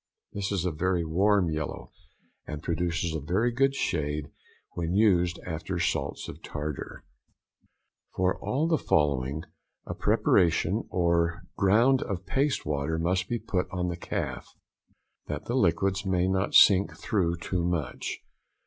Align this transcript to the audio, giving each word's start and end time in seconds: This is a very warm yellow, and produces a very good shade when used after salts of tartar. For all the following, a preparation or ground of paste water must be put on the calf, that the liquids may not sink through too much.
This 0.33 0.51
is 0.51 0.65
a 0.65 0.71
very 0.71 1.05
warm 1.05 1.51
yellow, 1.51 1.91
and 2.47 2.63
produces 2.63 3.13
a 3.13 3.19
very 3.21 3.51
good 3.51 3.75
shade 3.75 4.31
when 4.71 4.95
used 4.95 5.39
after 5.45 5.77
salts 5.77 6.27
of 6.27 6.41
tartar. 6.41 7.03
For 8.15 8.35
all 8.39 8.67
the 8.67 8.79
following, 8.79 9.43
a 9.85 9.93
preparation 9.93 10.87
or 10.89 11.43
ground 11.55 12.01
of 12.01 12.25
paste 12.25 12.65
water 12.65 12.97
must 12.97 13.29
be 13.29 13.37
put 13.37 13.67
on 13.69 13.89
the 13.89 13.95
calf, 13.95 14.47
that 15.27 15.45
the 15.45 15.53
liquids 15.53 16.03
may 16.03 16.27
not 16.27 16.55
sink 16.55 16.97
through 16.97 17.37
too 17.37 17.63
much. 17.63 18.21